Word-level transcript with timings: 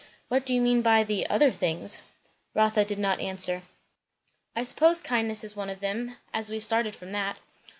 "What 0.29 0.47
do 0.47 0.53
you 0.55 0.61
mean 0.61 0.81
by 0.81 1.03
the 1.03 1.27
'other 1.29 1.51
things'?" 1.51 2.01
Rotha 2.55 2.83
did 2.83 2.97
not 2.97 3.19
answer. 3.19 3.61
"I 4.55 4.63
suppose 4.63 4.99
kindness 4.99 5.43
is 5.43 5.55
one 5.55 5.69
of 5.69 5.79
them, 5.79 6.17
as 6.33 6.49
we 6.49 6.59
started 6.59 6.95
from 6.95 7.11
that." 7.11 7.37